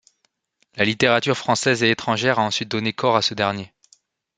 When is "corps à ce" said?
2.91-3.35